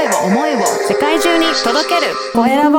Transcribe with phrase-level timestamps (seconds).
[0.00, 2.14] 声を思いを世界中に届ける。
[2.32, 2.78] コエラボ。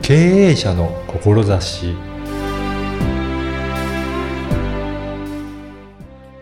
[0.00, 1.94] 経営者の志。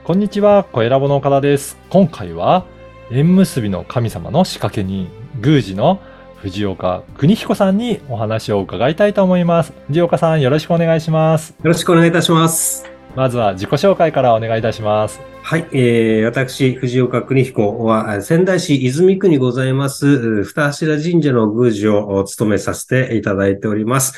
[0.05, 1.77] こんにちは、小ラボの岡田です。
[1.91, 2.65] 今回は、
[3.11, 5.11] 縁結びの神様の仕掛け人、
[5.43, 6.01] 宮司の
[6.43, 9.73] 藤岡邦彦さんにお話を伺いたいと思います。
[9.89, 11.51] 藤岡さん、よろしくお願いします。
[11.51, 12.85] よろしくお願いいたします。
[13.17, 15.21] まずは自己紹介からお願いいたします。
[15.43, 24.15] はい、えー、私、藤岡邦彦は、仙台市泉区にございます、う二柱神社の宮司を務めさせていただいております。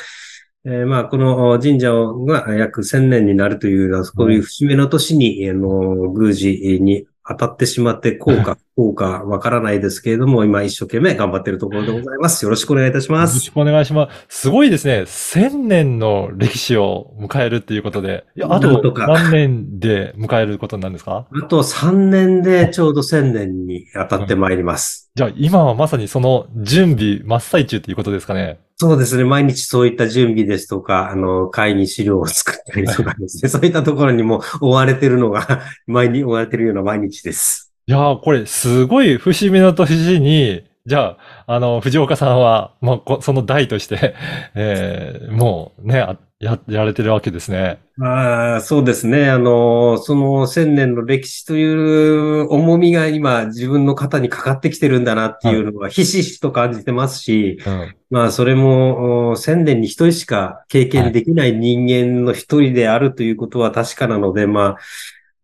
[0.66, 12.44] えーまあ、この神社が約1000年になるというそういう節目の年に、あの、宮司に当たってしまって、効果、 効果わからないですけれども、今一生懸命頑張っているところでございます。
[12.44, 13.34] よろしくお願いいたします。
[13.34, 14.40] よろしくお願いします。
[14.40, 15.02] すごいですね。
[15.02, 18.24] 1000年の歴史を迎えるっていうことで。
[18.36, 21.26] いや、あと何年で迎えることなんですか？
[21.30, 25.10] あと3年でちょうど1000年に当たってまいります。
[25.14, 28.58] じゃあ今はまさにその準備真っ最中っていうことですかね。
[28.80, 29.24] そうですね。
[29.24, 33.50] 毎日そういった準備ですとか、あの、会に資料を作ったりとかですね。
[33.52, 37.74] そういったところにも追われてるのが、 毎日追われてるような毎日です。
[37.86, 44.14] いやー、これすごい節目の年に、じゃあ、あの、藤岡さんは、もうこ、その代として、
[44.54, 47.78] えー、もうね、あや、やられてるわけですね。
[48.00, 49.28] ああ、そうですね。
[49.28, 57.94] あの、その千年の歴史という重みが今自分の肩にかかってきてるんだなっていうのはひしひしと感じてますし、うん。
[58.08, 64.76] まあそれもお千年に一人しか経験できない人間の一人であるということは確かなので、まあ、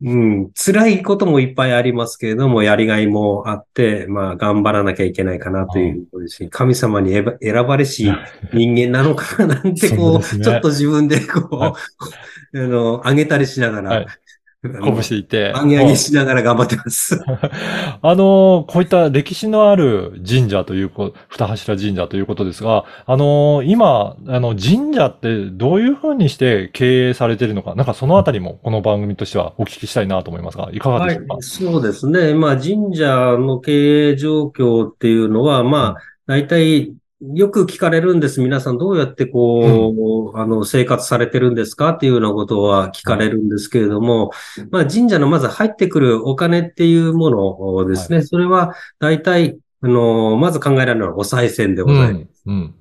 [0.03, 8.13] うん、辛いこともいっぱいありますけれども、やりがいもあって、まあ頑張らなきゃいけないかなということですし、神様に選ば選ばれし
[8.53, 10.45] 人間なのかななんてこう、ですね。
[10.45, 11.73] ちょっと自分でこう、はい。
[12.59, 14.07] あの、上げたりしながら、
[14.69, 15.53] 鼓舞していて。
[15.53, 17.21] 上げ上げしながら頑張ってます。
[18.03, 32.35] あのーこういった歴史のある神社というこ、二柱神社ということですが、あのー今、あの、神社ってどういうふうにして経営されているのか、なんかそのあたりもこの番組としてはお聞きしたいなと思いますが、いかがはいでしょうか、、そうですね。
[32.35, 33.07] まあ、神社
[33.39, 35.97] の経営状況っていうのは、まあ、
[36.27, 38.41] 大体、よく聞かれるんです。
[38.41, 44.33] 皆さんどうやってこう、あの、生活されてるんですかっていうようなことは聞かれるんですけれども、
[44.71, 48.21] まあ、神社のまず入ってくるお金っていうものですね。
[48.21, 52.43] それは大体、あの、まず考えられるのはお賽銭でございます。
[52.45, 52.55] うん。
[52.55, 52.75] うん。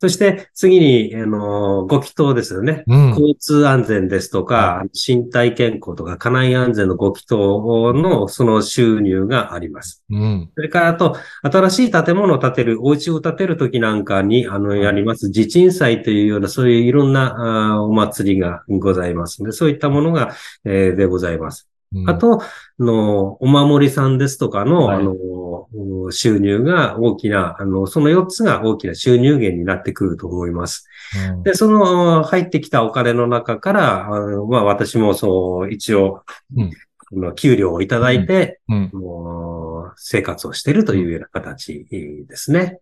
[0.00, 2.84] そして次に、あの、ご祈祷ですよね。
[2.86, 3.08] うん。
[3.10, 10.02] 交通安全ですとか、身体健康とか家内安全のご祈祷のその収入があります。
[10.08, 10.50] うん。
[10.54, 20.32] それからあと、新しい建物を建てる、お家を建てるときなんかに、あの、やります、地鎮祭というような、そういういろんなあーお祭りがございますので、そういったものが、
[20.64, 21.69] えーでございます。
[21.92, 22.46] うんあ、と、あ
[22.78, 30.88] の、お守りさんですとかの、はいあの、うん収入が大きな、あの、その4つが大きな収入源になってくると思います。
[31.32, 36.22] うんで、その入ってきたお金の中から、あのまあ私もそう、一応、
[36.56, 36.70] うん
[37.34, 38.90] 給料をいただいて、うん。
[38.92, 42.78] もう生活をしているというような形ですね。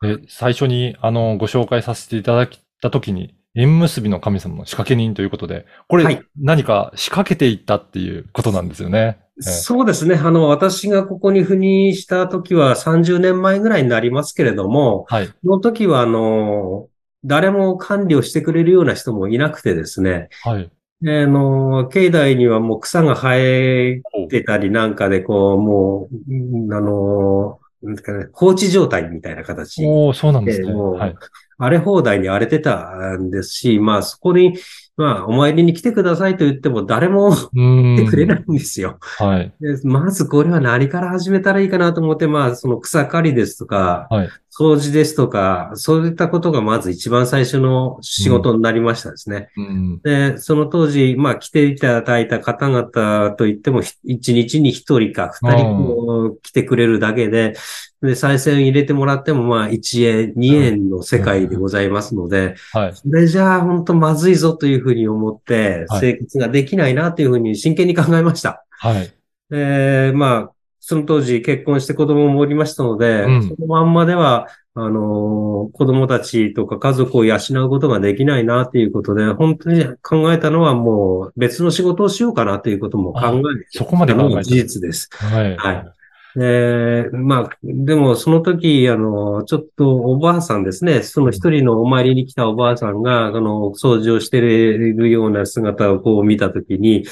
[0.00, 2.50] で、最初に、あの、ご紹介させていただい
[2.80, 9.18] たときに、縁結びの神様の仕掛け人ということで、これ、はい何か仕掛けていったっていうことなんですよね。
[9.20, 10.16] ええそうですね。
[10.16, 15.26] あの、私がここに赴任した時は30年前ぐらいになりますけれども、はい。
[15.26, 16.88] その時は、あの、
[17.24, 20.70] 誰も管理をしてくれるような人もいなくてですね、はい。
[21.00, 29.84] であの、境内にはもう草が生えてたりなんかで、こう、もう、うんあの、なんかね放置状態みたいな形。
[29.86, 30.72] おー、そうなんですね。
[30.72, 31.14] はい。
[31.58, 34.54] 荒れ放題に荒れてたんですし、まあそこに、
[34.98, 37.48] まあお参りに来てくださいと言っても誰も来。
[37.96, 38.98] てくれないんですよ。
[39.00, 39.54] はい。
[39.60, 44.28] でまずこれは何から始めたらいいかなと思って、まあその草刈りですとか、はい。
[44.58, 49.50] 掃除ですとか、そういったことがまず一番最初の仕事になりましたですね。
[49.56, 50.00] うん。
[50.02, 57.54] で、その当時、まあ来ていただいた方々といっても、ひ一日に一人か二人来てくれるだけで、
[58.02, 62.94] で、再生入れてもらっても、まあ1円、2円の世界でございますので、はい。
[62.94, 68.64] それじゃあ本当まずいぞというふうに思って、はい生活ができないなというふうに真剣に考えました。
[68.70, 69.12] はい。
[69.50, 85.08] で、まあ、その当時結婚して子供もおりましたので、うんそのまんまでは、あのー子供たちとか家族を養うことができないなということで、本当に考えたのはもう別の仕事をしようかなということも考えそこまでのが事実です。
[85.12, 85.56] はい。
[85.56, 85.97] はい
[86.40, 97.04] えー、まあ、でもその時、あの、ちょっとおばあさんですね、その一人のお参りに来たおばあさんが、あの、掃除をしているような姿をこう見た時に、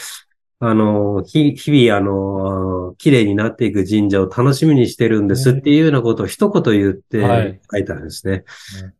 [0.58, 8.44] あの、日日々、あの、綺麗になっていく神社を楽しみにしてるんですっていうようなことを一言言って書いたんですね。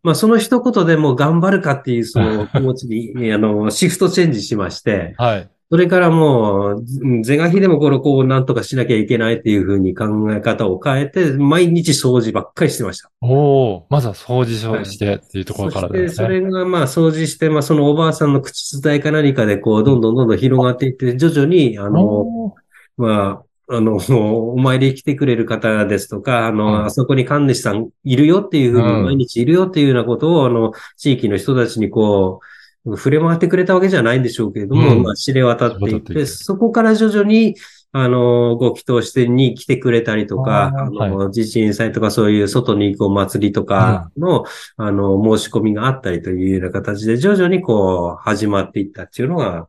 [0.03, 5.49] まあ、その一言でも頑張るかっていうその気持ちに、 あの、シフトチェンジしまして、はい。
[5.69, 13.11] それからもう、うん是が非でもこれこうなんとかしなきゃいけないっていうふうに考え方を変えて、毎日掃除ばっかりしてました。
[13.21, 16.27] おおまずは掃除をしてっていうところからですね。
[16.27, 22.55] それがまあ掃除して、まあそのおばあさんの口伝えか何かでこう、どんどんどんどん広がっていって、徐々に、あの、
[22.97, 23.97] まあ、あの、
[24.55, 32.56] お参り来てくれる方ですとか、あの、うんあそこに神主さんいるよっていうふうに、うん毎日いるよっていうようなことを、あの、地域の人たちにこう、
[32.95, 35.03] 触れ回ってくれたわけじゃないんでしょうけれども、うん。
[35.03, 37.57] まあ、知れ渡っていって、そこから徐々に、
[37.93, 44.45] あの、ご祈祷してに来てくれたりとか、あの、地震祭とかそういう外に行くお祭りとかの、
[44.77, 49.69] あの、申し込みがあったりというような形で、徐々にこう、始まっていったっていうのが、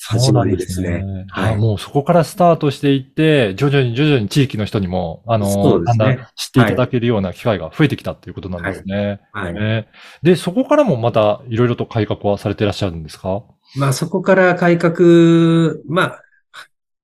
[0.00, 1.24] 始まりですね。
[1.28, 9.20] はいあもうそこからスタートしていって、徐々に徐々に地域の人にも、あの、ねだんだん知っていただけるような機会が増えてきたっていうことなんですね。
[9.32, 9.54] はい。
[9.54, 9.88] ね
[10.22, 13.42] で、そこからもまたいろいろと改革はされていらっしゃるんですか？
[13.76, 16.22] まあそこから改革、まあ、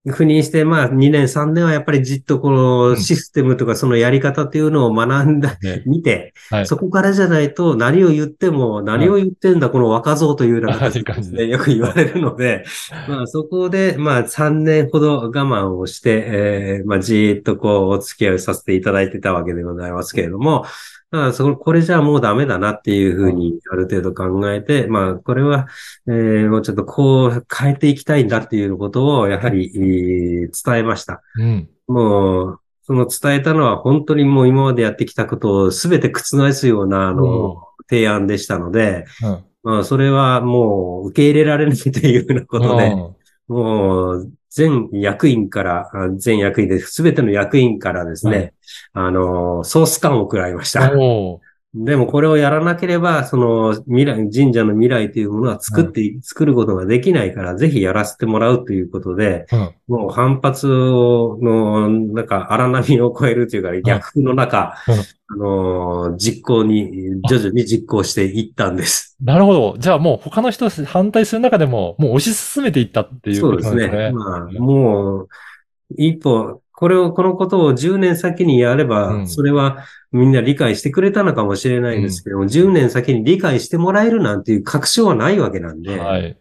[0.06, 2.54] 赴任して、まあ2年3年はやっぱりじっとこうん。
[2.56, 5.82] のシステムとかそのやり方っていうのを学んだ、ね。
[5.86, 6.66] 見て、はい。
[6.66, 11.48] そこからじゃないと何を言っても何を言ってんだこの若造というような感じで。
[11.48, 12.64] よく言われるので、
[13.08, 20.66] まあそこでまあ3年ほど我慢をして、えーまあじーっとこうお付き合いをさせていただいてたわけでございますけれども、
[21.14, 25.68] ただそこ、これじゃあもうダメだなっていうふうにある程度考えて、まあこれは、
[26.08, 31.22] えーもうちょっとこう変えていきたいんだっていうことをやはり、えー伝えました。
[31.36, 31.68] うん。
[31.86, 39.44] もう、その伝えたのは本当にもう今までやってきたことを全て覆すような、あうんの、提案でしたので、うん。
[39.62, 42.92] まあそれはもう受け入れられないというようなことで、
[43.48, 48.54] もう、全役員から、あ全役員で、すべての役員からですね、
[48.92, 50.90] あの、ソース感を食らいました。
[51.74, 59.74] でもこれをやらなければ、その未来、神社の未来というものは作って、作ることができないから、ぜひやらせてもらうということで、うん。
[59.88, 64.94] もう反発をの、なんか荒波を超えるというか、逆風の中、うん
[65.26, 69.16] あの、実行に、徐々に実行していったんです。
[69.22, 69.76] なるほど。
[69.78, 74.04] じゃあもう他の人反対する中でも、もう推し進めていったっていうそうですことなんですね。
[74.06, 74.12] ね。
[74.12, 75.28] まあ、もう、
[75.96, 86.36] 一歩、これを、このことを10年先にやれば、うんそれはみんな理解してくれたのかもしれないんですけども、10年先に理解してもらえるなんていう確証はないわけなんで、はい。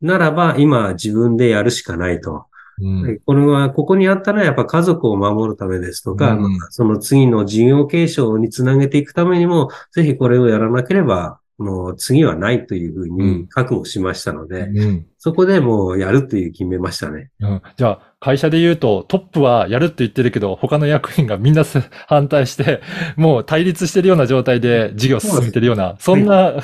[0.00, 2.46] ならば今自分でやるしかないと。
[2.80, 3.20] うん。
[3.24, 15.06] これは、ここにあったのはやっぱ家族を守るためですとか、うんまあその次の事業継承につなげていくためにも、ぜひこれをやらなければ、もう次はないというふううんに覚悟しましたので、うん。
[15.24, 17.30] そこでもうやるという決めましたね。
[17.40, 22.82] うんじゃあ、会社で言うと、トップはやるって言ってるけど、他の役員がみんなす 反対して、
[23.16, 26.56] もう対立してるような状態で事業を進めてるような、そんな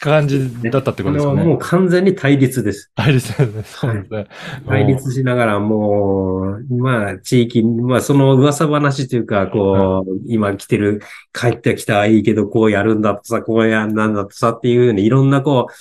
[0.00, 1.44] 感じだったってことですかね。
[1.44, 2.90] もう完全に対立です。
[2.94, 3.62] 対立ですね。
[3.66, 4.26] そうですね。
[4.66, 11.02] 対立しながらもう、まあ、地域、まあ、その噂話というか、こう、今来てる、
[11.34, 15.72] 帰ってきたはいいけど、こうやるんだとさ、こうやんなんだとさっていうように、いろんなこう、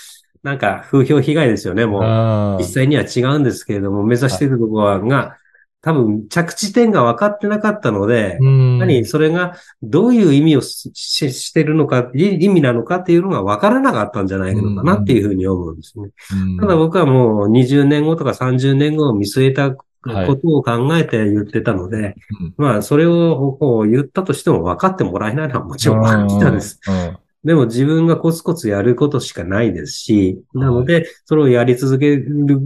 [0.46, 2.58] なんか風評被害ですよね、もう。
[2.60, 5.38] 実際には違うんですけれども、目指しているところが、
[5.82, 8.78] 多分着地点が分かってなかったので、うん。
[8.78, 16.10] 何、それがどういう意味をしてるのか、い意味なのかっていうのが分からなかったんじゃないのかなっていうふうに思うんですね。
[16.32, 16.58] うん。
[16.60, 22.54] ただ僕はもう20年後とか30年後を見据えたことを考えて言ってたので、うん。
[22.58, 26.80] まあそれをこう言ったとしても分かってもらえないのはもちろん分かってたんです。
[26.88, 32.26] うんでも自分がコツコツやることしかないですし、なので、それをやり続けれ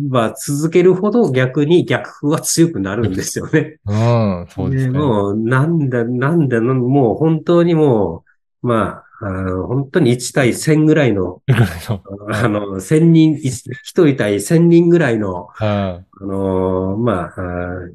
[0.10, 3.78] ば続けるほど逆に逆風は強くなるんですよね。
[3.86, 4.98] うん、そうですね。
[4.98, 8.24] もう、なんだ、なんだ、もう本当にも
[8.64, 11.42] う、まあ、あの本当に1対1000ぐらいの、
[12.32, 17.90] あの、1000人、1人対1000人ぐらいの、うんあの、まあ、あ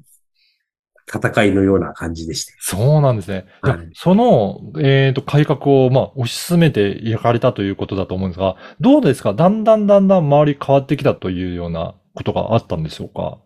[1.06, 2.54] 戦いのような感じでして。
[2.60, 3.46] そうなんですね。
[3.60, 9.34] はいその、えっ、と、改革を、まあ、推し進めていかれたということだと思うんですが、どうですか？
[9.34, 13.38] だんだんだんだん周り変わってきたというようなことがあったんでしょうか？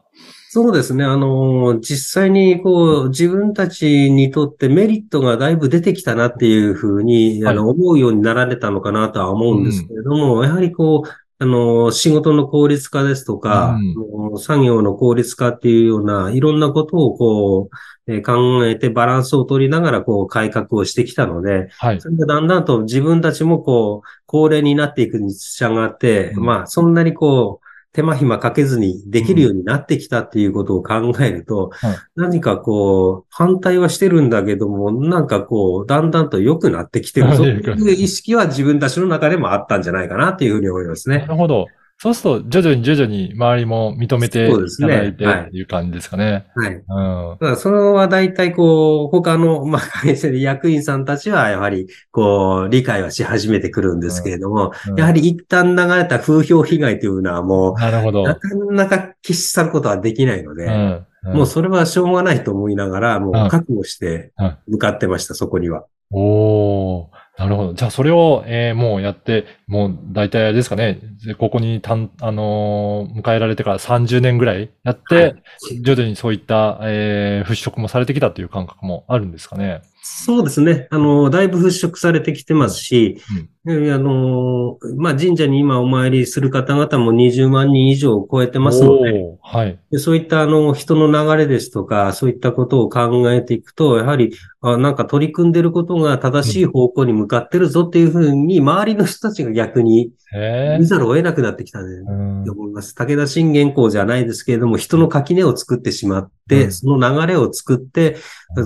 [0.50, 1.05] そうですね。
[1.05, 11.09] あの、実際にこう、自分たちにとってメリットがだいぶ出てきたなっていうふうに、はいあの、思うようになられたのかなとは思うんですけれども、やはりこう、
[11.40, 17.71] あの、仕事の効率化ですとか、うん作業の効率化っていうような、いろんなことをこ
[18.07, 22.00] う、えー考えてバランスを取りながら、こう、改革をしてきたので、はい。
[22.00, 41.18] それでだんだんと自分たちもこう、高齢になっていくに従って、うんまあ、そんなにこう、手間暇かけずにできるようになってきたっていうことを考えると、はい何かこう、反対はしてるんだけども、なんかこう、だんだんと良くなってきてるぞっていう意識は自分たちの中でもあったんじゃないかなっていうふうに思いますね。
[41.18, 41.66] なるほど。
[42.00, 46.47] そうすると、徐々に徐々に周りも認めていそうですねただいてはいっていう感じですかね。
[46.55, 46.75] はい。
[46.75, 46.83] うん。
[46.85, 58.23] だからそれは大体こう、他の、まあ、会社で役員さんたちはやはり、こう、理解はし始めてくるんですけれども、うんやはり一旦流れた風評被害というのはもなるほど。
[58.23, 61.35] う、なかなか消し去ることはできないので、うん。
[61.35, 65.85] もうそれはしょうがないと思いながら、もうんう覚悟してうん向かってました、そこには。
[66.11, 67.07] おー、
[67.38, 67.73] なるほど。
[67.75, 71.00] じゃあ、それを、えーもうやって、もう大体あれですかね、
[71.38, 79.83] ここにたん、あのー迎えられてから30年ぐらいやって、はい徐々にそういった、えー払拭もされてきたという感覚もあるんですかね。
[80.11, 80.88] そうですね。
[80.91, 83.21] あの、だいぶ払拭されてきてますし、
[83.67, 89.79] えあの、まあ、神社に今お参りする方々も20万人以上を超えてますので、はい。
[89.91, 102.45] でそういったあの人の流れですとか、そういったことを考えていくと、やはり、あなんか取り組んでることが正しい方向に向かってるぞっていうふうに、周りの人たちが逆にへ見ざるを得なくなってきたね。
[102.47, 102.95] と思います。
[102.95, 108.19] 武田信玄公じゃないですけれども、人の垣根を作ってしまって、うんその流れを作って、うん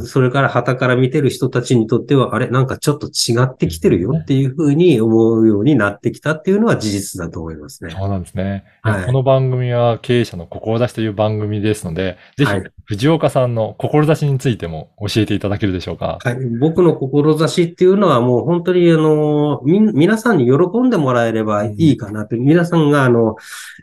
[0.06, 7.90] それから旗から見てる人たちにとっては、あれ、なんかちょっと違ってきてるよっていうふうに思うようになってきたっていうのは事実だと思いますね。
[7.90, 8.64] そうなんですね。
[8.82, 16.18] はいこの番組は経営者の志という番組ですので、ぜひはい、藤岡さんの志についても教えていただけるでしょうか？
[16.22, 16.36] はい。
[16.60, 23.34] 僕の志っていうのはもう本当にあの、み、皆さんに喜んでもらえればいいかなって、皆さんがあの、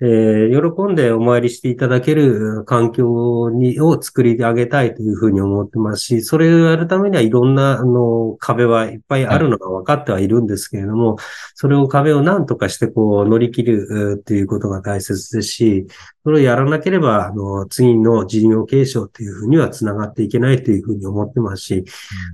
[0.02, 11.18] えー喜んでお参りしていただける環境に、を作り上げたいというふうに思ってますし、それをやるためにはいろんなあの、壁はいっぱいあるのが分かってはいるんですけれども、
[11.56, 15.88] それを壁を何とかしてこう乗り切るうっていうことが大切ですし、
[16.24, 21.86] それをやらなければ、あの、次の事業継承っていうふうには繋がっていけないというふうに思ってますし、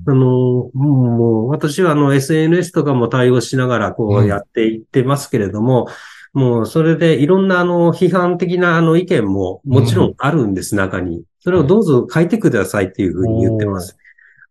[0.07, 4.25] あの、もう、私はあの、SNS とかも対応しながら、こうん。
[4.25, 5.87] うやっていってますけれども、
[6.33, 10.13] もう、それでいろんな、あの、批判的な、あの、意見ももちろん。
[10.17, 11.23] あるんです、中に。
[11.45, 13.95] それをどうぞ書いてくださいっていうふうに言ってます。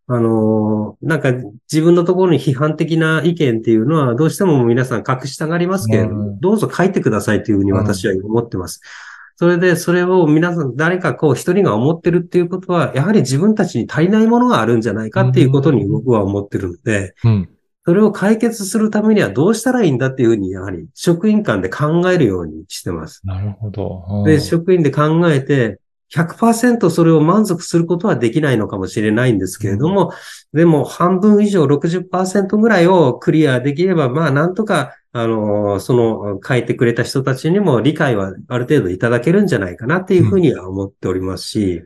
[0.07, 1.33] あの、なんか、
[1.73, 8.81] 自分のところに批判的な意見っていうのは、どうしても皆さん隠したがりますけれどうんも、どうぞ書いてくださいというふうに私は思ってます。
[9.35, 17.49] それで、それを皆さん、誰かこう一人が思ってるっていうことは、やはり自分たちに足りないものがあるんじゃないかっていうことに僕は思ってるので、うん。
[17.87, 23.21] それを解決するためにはどうしたらいいんだっていうふうに、やはり職員間で考えるようにしてます。
[23.25, 24.05] なるほど。
[24.09, 25.81] うんで、職員で考えて、
[26.15, 30.13] 100%それを満足することはできないのかもしれないんですけれども、
[30.53, 41.83] でも半分以上60%ぐらいをクリアできれば、まあなんとか、あの、その書いてくれた人たちにも理解はある程度いただけるんじゃないかなっていうふうには思っておりますし、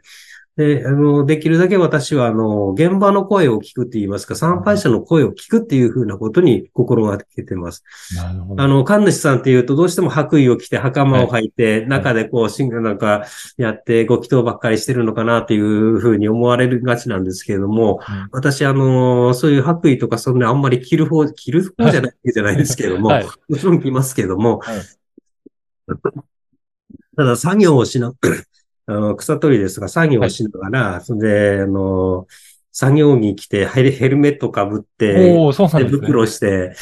[0.58, 7.84] で、あの、できるだけ私は、あの、現場の声を聞くって言いますか、参拝者の声を聞くっていうふうなことに心がけてます。
[8.16, 8.62] なるほど。
[8.64, 13.24] あの、神主さんっていうと、どうしても白衣を着て、袴を履いて、中でこう、シングなんか
[13.56, 23.26] やって、ご祈祷ばっかりしてるのかなっていうふうに思われるがちなんですけれども、うん私、あの、そういう白衣とか、そんなあんまり着る方、着る方じゃないじゃないですけれども、はい。
[23.48, 24.80] もちろん着ますけども、はい
[27.16, 28.12] ただ作業をしな、
[28.88, 32.26] あの、草取りですが、作業をしながら、それで、あの、
[32.72, 36.06] 作業着着て、ヘルヘルメットかぶって、おおそうなん手ですね。
[36.06, 36.74] 袋して、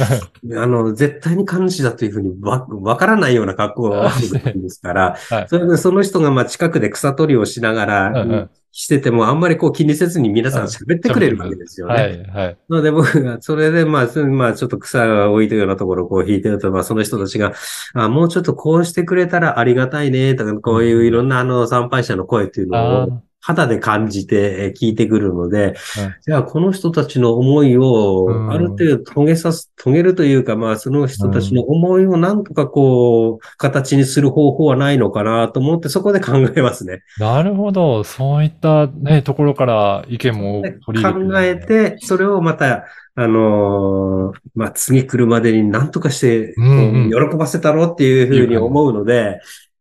[0.57, 5.49] あの、絶対に神主だというふうにわ、わからないような格好をしてるんですから、はい。
[5.49, 11.95] それでその人がまあ近くで草取りをしながら、うんうんしててもあんまりこう気にせずに皆さん喋ってくれるわけですよね。
[11.95, 12.59] はい、はい。
[12.69, 17.55] なので僕が、それでまあ、すまあちょっと草が置いてるようなところをこう引いてると、まあその人たちが、
[17.95, 25.75] あもうちょっとこうしてくれたらありがたいね、とか、こういういろんなあの参拝者の声っていうのあを肌で感じてえー聞いてくるので、うん
[26.23, 37.03] じゃあこの人たちの思いをうんある程度遂げさす、遂げるというか、まあその人たちの思いをなんとかこう、形にする方法はないのかなと思ってそこで考えますね。
[37.19, 38.03] なるほど。
[38.03, 41.67] そういったね、ところから意見もで取り入考えれて。
[41.67, 42.85] て、それをまた、
[43.15, 49.41] あのーまあ、次来るまでに何とかして、喜ばせたろうっていうふうに思うので、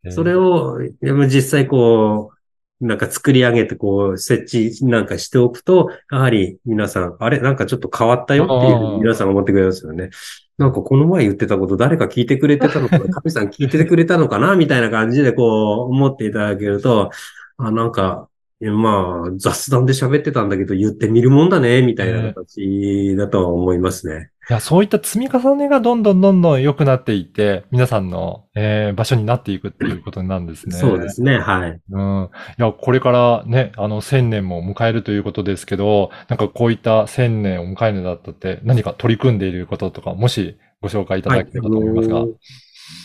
[0.10, 2.35] それを、実際こう、
[2.82, 10.10] なんか作り上げてこう設置なんかしておくと、やはり皆さん、あれなんかちょっと変わったよっていうう皆さん思ってくれますよね。
[10.58, 14.56] なんかこの前言ってたこと誰か聞いてくれてたのかな、 神さん聞いてくれたのかな？
[14.56, 17.12] みたいな感じでこう思っていただけると、
[17.58, 18.30] あ、なんか、
[18.62, 24.32] まあ雑談で喋ってたんだけど言ってみるもんだね、みたいな形だとは思いますね。
[24.48, 30.76] いや、そういった積み重ねがどんどんどんどん良くなっていって、皆さんの、えー場所になっていくっていうことになるんですね。
[30.76, 31.82] そうですね、はい。
[31.90, 32.30] うん。
[32.60, 42.16] いや、これからね、あの、千年も迎えるということですけど、なんかこういった千年を迎えるにだったって、何か取り組んでいることとか、もしご紹介いただければと思いますが。
[42.16, 42.34] はいあの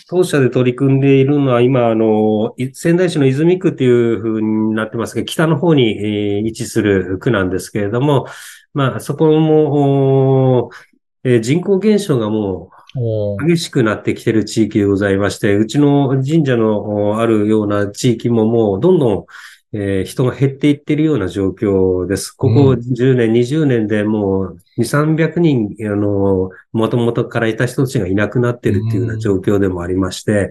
[0.09, 8.27] 当社で取り組んでいるのは、今、あの、い仙台市の泉区っていう風になってますが、北の方に、えー位置する区なんですけれども、
[8.75, 10.71] まあ、そこも、
[11.25, 19.27] えー人口減少がもう激しくなってきている地域でございまして、うちの神社のおあるような地域ももうどんどん、
[19.73, 22.33] えー人が減っていっているような状況です。
[22.33, 22.79] ここうん。
[22.81, 30.51] 10年、20年でもう2、300人、あの、もともとからいた人たちがいなくなっているっていうような状況でもありまして、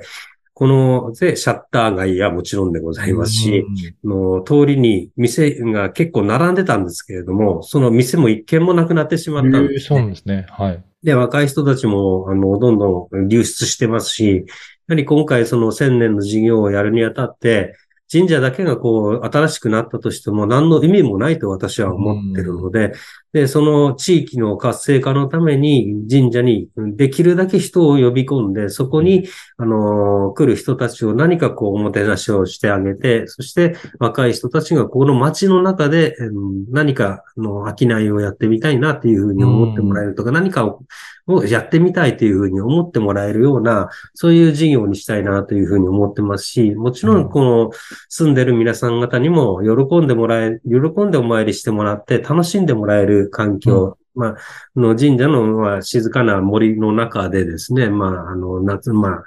[0.60, 3.66] この、で、シャッター街はもちろんでございますし、
[4.04, 10.48] の通りに店が結構並んでたんですけれども、その店も一軒もなくなってしまうん、ったんですね、なんですね。
[10.50, 10.84] はい。
[11.02, 14.44] で、若い人たちも、あの、どんどん流出してますし、や
[14.90, 17.78] はり今回その千年の事業をやるにあたって、
[18.12, 22.92] 神社だけがこう、新しくなったとしても何の意味もないと私は思ってるので、
[23.34, 40.82] で、その地域の活性化のために神社にできるだけ人を呼び込んで、そこに、あの、来る人たちを何かこう、おもてなしをしてあげて、そして若い人たちがこの街の中でうん何かの商いをやってみたいなっていうふうに思ってもらえるとか、何かを
[41.30, 47.30] をやってみたいというふうに思ってもらえるような、そういう事業にしたいなというふうに思ってますし、もちろん。
[47.30, 47.72] この
[48.10, 54.36] 住んでる皆さん方にも喜んでもらえ、喜んでお参りしてもらって楽しんでもらえる環境、まあ、
[54.76, 59.24] の神社の、まあ、静かな森の中でですね、まあ、あの、夏、まあ、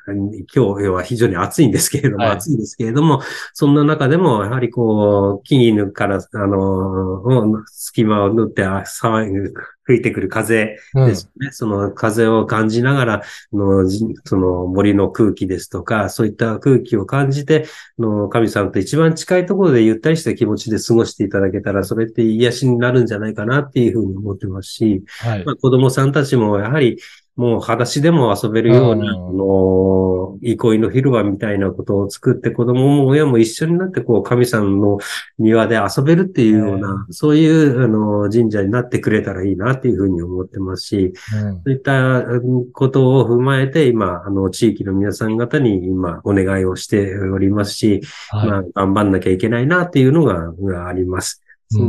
[0.55, 2.37] 今日は非常に暑いんですけれども、はい。
[2.37, 3.23] 暑いんですけれども、
[3.55, 9.53] そんな中でも、やはりこう、木々から、あの、隙間を縫って、あ騒い
[9.85, 11.51] 吹いてくる風うんですね。
[11.51, 17.67] その風を感じながら、あのじその森の空気ですとか、そういった空気を感じて、
[17.99, 25.53] あの神さんと一番近いところでゆったりした気持ちで過ごしていただけたら、それって癒しになるんじゃないかなっていうふうに思ってますし、はいま。
[25.53, 26.99] あ、子供さんたちもやはり、
[27.35, 29.29] もう裸足でも遊べるような、うん。
[29.29, 34.99] あの、憩いの広場みたいなことを作って、子供も親も一緒になって、こう、神さんの
[35.39, 41.53] 庭で遊べるっていうような、そういう、あの、神社になってくれたらいいなっていうふうに思ってますし、うん。
[41.55, 48.49] そういったうんことを踏まえて、今、あの、地域の皆さん方に今、お願いをしておりますし、はい。
[48.49, 51.43] まあ、頑張んなきゃいけないなっていうのががあります。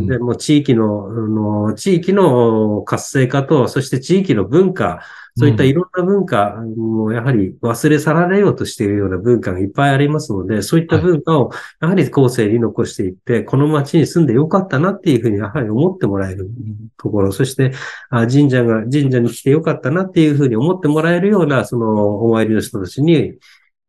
[0.08, 5.01] で、もう地域の、あの、地域の活性化と、そして地域の文化、
[5.36, 16.50] そういったいろんな文化もやはり忘れ去られようとしているような文化がいっぱいありますので、そういった文化をやはり後世に残していって、この町に住んでよかったなっていうふうにやはり思ってもらえる
[16.98, 17.74] ところ、そして
[18.12, 23.34] あ神社が、神社に来てよかったなっていうふうに思ってもらえるような、そのお参りの人たちに、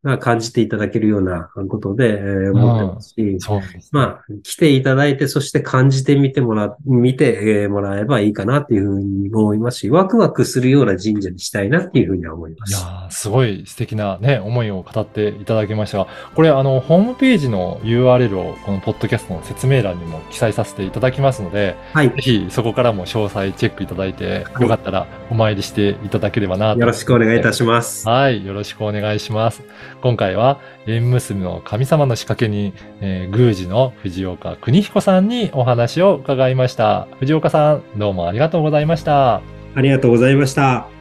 [0.09, 3.89] が感じていただけるようなことで、えー思ってますし、そうです。
[3.91, 12.71] まあ、来ていただいて、そして感じてみてもら、見てえーもらえばいいかなっていうふうに思いますし、ワクワクするような神社にしたいなっていうふうには思います。
[12.71, 22.09] いやーすごい素敵なね、思いを語っていただきましたが、これ、あの、ホームページの URL を、このポッドキャストの説明欄にも記載させていただきますので、はい。
[22.09, 26.79] ぜひそこからも詳細チェックいただいて、よかったらお参りしていただければなと。
[26.79, 28.07] よろしくお願いいたします。
[28.07, 29.63] はい、よろしくお願いします。
[30.01, 37.07] 今回は、縁結びの神様の仕掛けに、えー宮司の藤岡邦彦さんにお話を伺いました。
[37.19, 39.41] 藤岡さん、どうもありがとうございました。
[39.75, 40.94] ありがとうございました。